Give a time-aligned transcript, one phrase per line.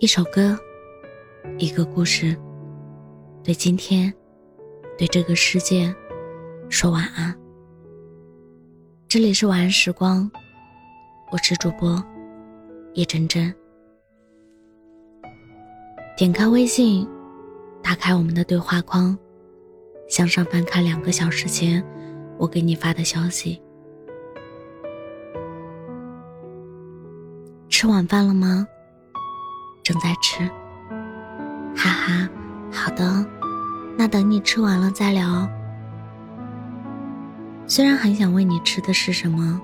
[0.00, 0.58] 一首歌，
[1.56, 2.36] 一个故事，
[3.44, 4.12] 对今天，
[4.98, 5.94] 对这个世界，
[6.68, 7.32] 说晚安。
[9.06, 10.28] 这里是晚安时光，
[11.30, 12.04] 我是主播
[12.94, 13.54] 叶真真。
[16.16, 17.08] 点开微信，
[17.80, 19.16] 打开我们的对话框，
[20.08, 21.82] 向上翻看两个小时前
[22.36, 23.62] 我给你发的消息。
[27.68, 28.66] 吃晚饭了吗？
[29.84, 30.48] 正在吃，
[31.76, 32.28] 哈哈，
[32.72, 33.24] 好的，
[33.98, 35.46] 那等你吃完了再聊。
[37.66, 39.60] 虽然很想问你吃的是什么，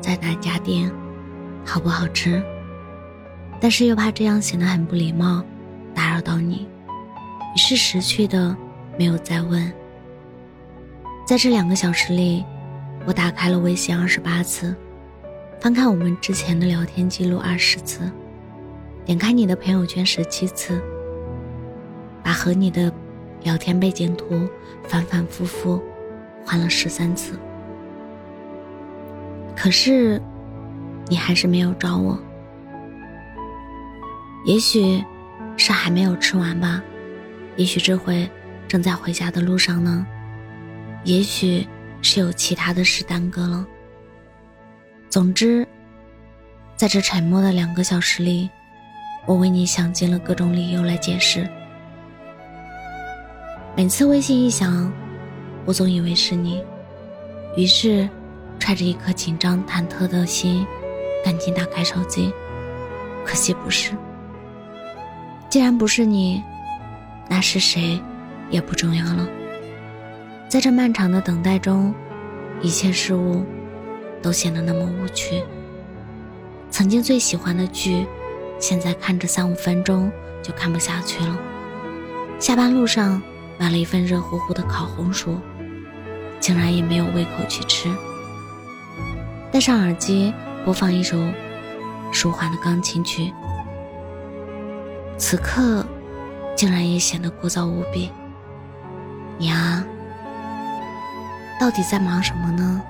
[0.00, 0.88] 在哪家店，
[1.66, 2.40] 好不好吃，
[3.60, 5.44] 但是又怕这样显得很不礼貌，
[5.92, 6.68] 打扰到你，
[7.56, 8.56] 于是识趣的
[8.96, 9.72] 没有再问。
[11.26, 12.44] 在这两个小时里，
[13.04, 14.76] 我打开了微信二十八次，
[15.60, 18.08] 翻看我们之前的聊天记录二十次。
[19.10, 20.80] 点开你的朋友圈十七次，
[22.22, 22.92] 把和你的
[23.42, 24.48] 聊天背景图
[24.84, 25.82] 反反复复
[26.46, 27.36] 换了十三次，
[29.56, 30.22] 可是
[31.08, 32.16] 你还是没有找我。
[34.44, 35.04] 也许
[35.56, 36.80] 是还没有吃完吧，
[37.56, 38.30] 也许这回
[38.68, 40.06] 正在回家的路上呢，
[41.02, 41.66] 也许
[42.00, 43.66] 是有其他的事耽搁了。
[45.08, 45.66] 总之，
[46.76, 48.48] 在这沉默的两个小时里。
[49.26, 51.48] 我为你想尽了各种理由来解释。
[53.76, 54.92] 每次微信一响，
[55.64, 56.64] 我总以为是你，
[57.56, 58.08] 于是
[58.58, 60.66] 揣着一颗紧张忐忑的心，
[61.24, 62.32] 赶紧打开手机。
[63.24, 63.92] 可惜不是。
[65.48, 66.42] 既然不是你，
[67.28, 68.00] 那是谁
[68.50, 69.28] 也不重要了。
[70.48, 71.94] 在这漫长的等待中，
[72.60, 73.44] 一切事物
[74.20, 75.42] 都显得那么无趣。
[76.70, 78.06] 曾经最喜欢的剧。
[78.60, 81.36] 现在看着三五分钟就看不下去了。
[82.38, 83.20] 下班路上
[83.58, 85.38] 买了一份热乎乎的烤红薯，
[86.38, 87.90] 竟然也没有胃口去吃。
[89.50, 90.32] 戴上耳机
[90.64, 91.18] 播放一首
[92.12, 93.32] 舒缓的钢琴曲，
[95.18, 95.84] 此刻
[96.54, 98.10] 竟然也显得枯燥无比。
[99.38, 99.84] 你啊，
[101.58, 102.82] 到底在忙什么呢？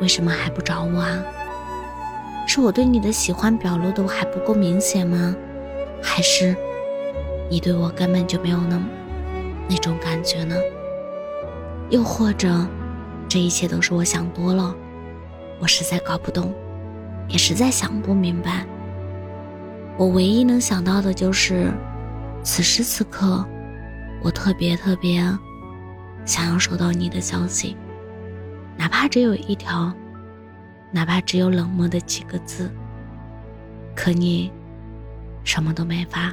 [0.00, 1.22] 为什么还不找我啊？
[2.46, 5.34] 是我对你的喜欢表露的还不够明显吗？
[6.02, 6.54] 还是
[7.48, 8.78] 你对我根本就没有那
[9.68, 10.56] 那种感觉呢？
[11.90, 12.66] 又或者，
[13.28, 14.74] 这一切都是我想多了？
[15.60, 16.52] 我实在搞不懂，
[17.28, 18.66] 也实在想不明白。
[19.96, 21.70] 我唯一能想到的就是，
[22.42, 23.46] 此时此刻，
[24.22, 25.22] 我特别特别
[26.24, 27.76] 想要收到你的消息，
[28.76, 29.92] 哪怕只有一条。
[30.92, 32.70] 哪怕只有冷漠的几个字，
[33.96, 34.52] 可你
[35.42, 36.32] 什么都没发。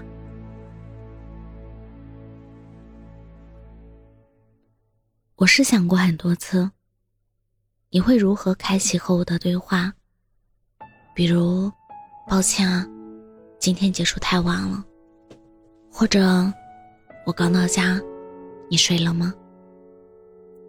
[5.38, 6.70] 我是想过很多次，
[7.90, 9.94] 你会如何开启和我的对话？
[11.16, 11.72] 比如，
[12.28, 12.86] 抱歉啊，
[13.58, 14.84] 今天结束太晚了，
[15.90, 16.52] 或者
[17.26, 17.98] 我刚到家，
[18.70, 19.34] 你睡了吗？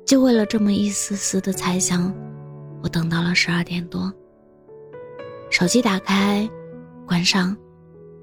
[0.06, 2.14] 就为了这么一丝丝的猜想。
[2.82, 4.12] 我等到了十二点多，
[5.50, 6.48] 手机打开，
[7.06, 7.56] 关上，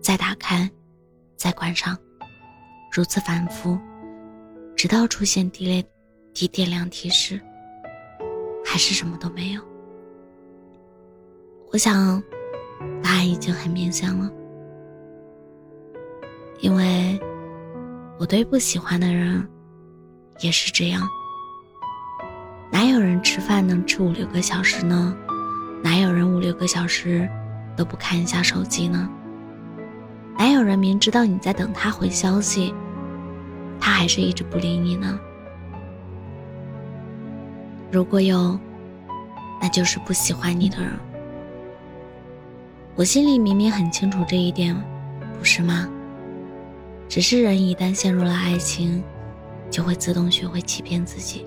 [0.02, 0.70] 再打开，
[1.36, 1.98] 再关上，
[2.92, 3.78] 如此反复，
[4.76, 5.86] 直到出现低类
[6.34, 7.40] 低电量提示，
[8.66, 9.62] 还是什么都没有。
[11.72, 12.22] 我想，
[13.04, 14.32] 答案已经很明显了，
[16.62, 17.20] 因为
[18.18, 19.48] 我对不喜欢的人
[20.40, 21.08] 也是这样。
[22.72, 25.16] 哪有人吃饭能吃五六个小时呢？
[25.84, 27.28] 哪有人五六个小时
[27.76, 29.10] 都不看一下手机呢？
[30.38, 32.74] 哪有人明知道你在等他回消息，
[33.80, 35.20] 他还是一直不理你呢？
[37.92, 38.60] 如果有，
[39.62, 40.92] 那就是不喜欢你的人。
[42.96, 44.76] 我心里明明很清楚这一点，
[45.40, 45.88] 不是吗？
[47.08, 49.02] 只是人一旦陷入了爱情，
[49.72, 51.46] 就会自动学会欺骗自己。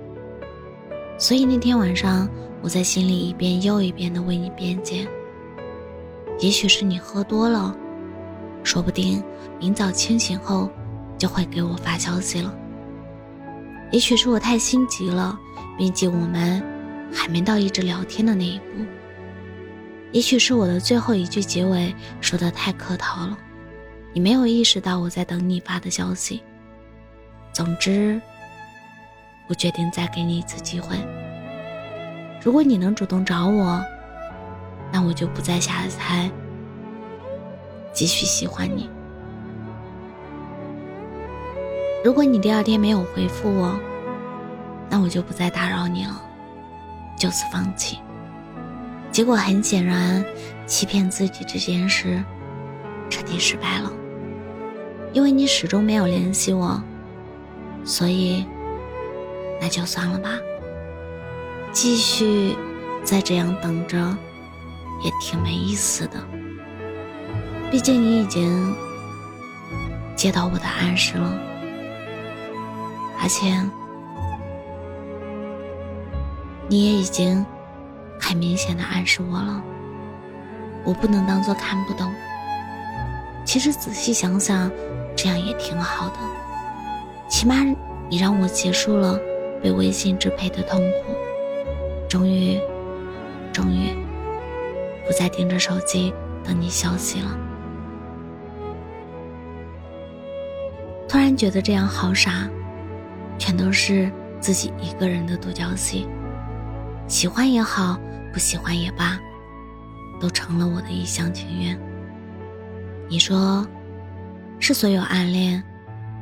[1.20, 2.26] 所以那天晚上，
[2.62, 5.06] 我在心里一遍又一遍的为你辩解。
[6.38, 7.76] 也许是你喝多了，
[8.64, 9.22] 说不定
[9.58, 10.70] 明早清醒后
[11.19, 12.55] 就会给我发消息了。
[13.93, 15.38] 也许是我太心急了，
[15.76, 16.62] 毕竟我们
[17.12, 18.82] 还没到一直聊天的那一步。
[20.12, 23.37] 也许是我的最后一句结尾说的太客套了，
[24.14, 26.40] 你没有意识到我在等你发的消息。
[27.52, 28.19] 总之。
[29.50, 30.97] 我决定再给你一次机会。
[32.41, 33.85] 如果你能主动找我，
[34.93, 36.31] 那我就不再瞎猜，
[37.93, 38.88] 继续喜欢你。
[42.05, 43.76] 如果你第二天没有回复我，
[44.88, 46.23] 那我就不再打扰你了，
[47.19, 47.99] 就此放弃。
[49.11, 50.25] 结果很显然，
[50.64, 52.23] 欺骗自己这件事
[53.11, 53.91] 彻底失败了，
[55.12, 56.81] 因为你始终没有联系我，
[57.85, 58.47] 所以
[59.61, 60.31] 那就算了吧。
[61.73, 62.57] 继续
[63.05, 63.97] 再这样等着，
[65.05, 66.17] 也挺没意思的。
[67.71, 68.75] 毕竟你已经
[70.17, 71.39] 接到我的暗示了，
[73.23, 73.55] 而且
[76.67, 77.47] 你也已经
[78.19, 79.62] 很明显的暗示我了，
[80.85, 82.12] 我不能当做看不懂。
[83.45, 84.69] 其实仔细想想，
[85.17, 86.17] 这样也挺好的，
[87.29, 87.55] 起码
[88.09, 89.17] 你让我结束了
[89.62, 91.15] 被微信支配的痛苦，
[92.09, 92.61] 终于，
[93.53, 93.95] 终于
[95.07, 96.12] 不再盯着手机
[96.45, 97.39] 等你消息了。
[101.09, 102.49] 突然觉得这样好傻，
[103.39, 104.11] 全都是
[104.41, 106.07] 自己一个人的独角戏。
[107.09, 107.99] 喜欢也好，
[108.33, 109.19] 不喜欢也罢，
[110.21, 111.77] 都成了我的一厢情愿。
[113.09, 113.67] 你说，
[114.61, 115.61] 是所有暗恋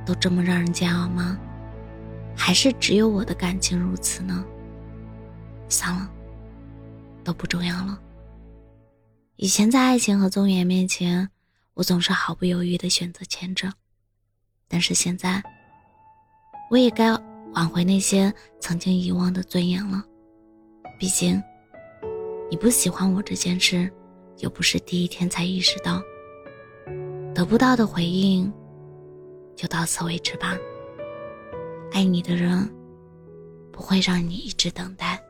[0.06, 1.38] 都这么让人煎熬吗？
[2.38, 4.44] 还是只有我的感情如此呢？
[5.68, 6.08] 算了，
[7.24, 8.00] 都不重要了。
[9.36, 11.28] 以前在爱情和尊严面前，
[11.74, 13.70] 我总是毫不犹豫的选择前者。
[14.68, 15.42] 但是现在，
[16.70, 17.10] 我也该
[17.54, 20.02] 挽回那些曾经遗忘的尊严了。
[20.98, 21.42] 毕竟，
[22.50, 23.92] 你不喜欢我这件事，
[24.38, 26.00] 又不是第一天才意识到。
[27.34, 28.50] 得不到的回应，
[29.54, 30.56] 就到此为止吧。
[31.98, 32.72] 爱你的人，
[33.72, 35.20] 不会让你一直等待。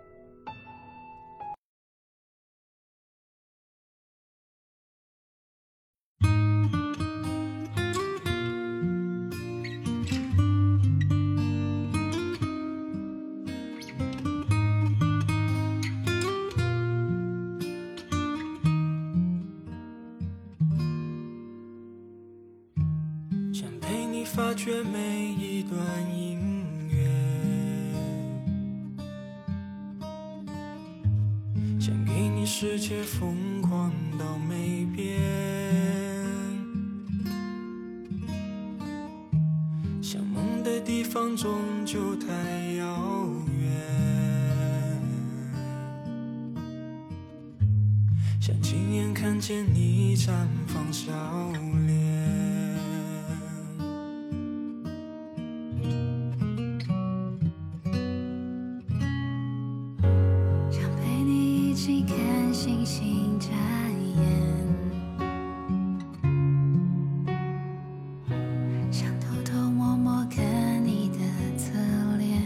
[23.55, 25.81] 想陪你发掘每一段
[32.61, 35.17] 世界疯狂到没边，
[40.03, 41.53] 想梦的地方终
[41.87, 42.27] 究太
[42.73, 43.29] 遥
[43.61, 43.71] 远，
[48.41, 50.33] 想亲眼看见你绽
[50.67, 51.13] 放笑
[51.87, 52.08] 脸。
[62.89, 63.51] 心眨
[64.17, 64.25] 眼，
[68.91, 70.43] 想偷偷摸摸看
[70.83, 71.19] 你的
[71.59, 71.75] 侧
[72.17, 72.43] 脸，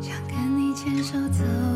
[0.00, 1.71] 想看你牵手走。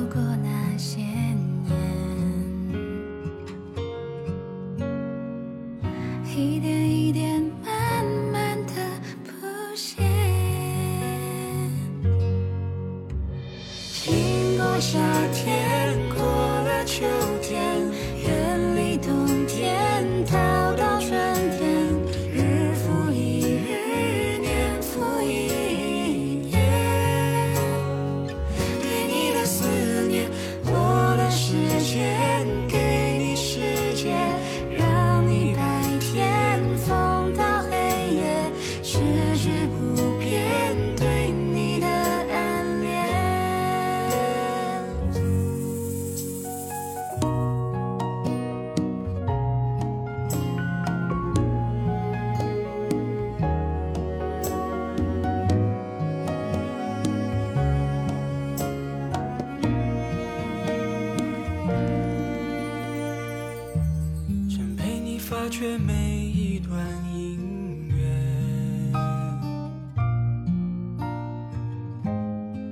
[65.48, 66.76] 却每一段
[67.15, 68.93] 音乐，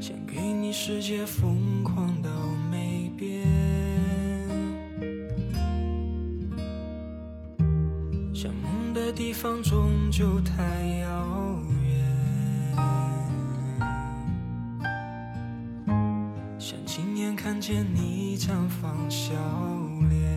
[0.00, 2.28] 想给你世界疯狂到
[2.71, 3.47] 没边，
[8.35, 10.62] 想梦的地方终究太
[10.99, 12.04] 遥远，
[16.59, 19.33] 想亲眼看见你绽放笑
[20.11, 20.34] 脸。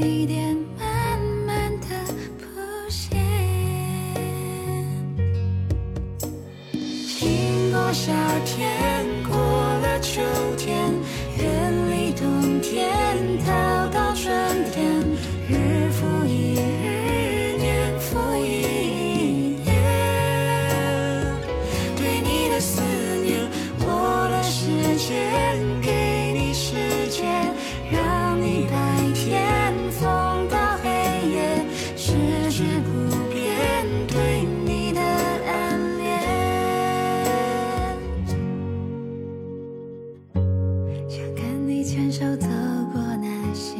[0.00, 1.86] 一点慢慢的
[2.38, 2.44] 浮
[2.88, 3.20] 现，
[7.18, 8.10] 经过夏
[8.46, 10.22] 天，过了秋
[10.56, 10.90] 天，
[11.36, 11.44] 远
[11.90, 12.88] 离冬天，
[13.44, 13.52] 逃
[13.88, 14.32] 到春
[14.72, 14.82] 天，
[15.48, 19.68] 日复一日，年复一年，
[21.96, 22.80] 对你的思
[23.22, 23.46] 念，
[23.80, 25.49] 我的世界。
[43.54, 43.79] 些。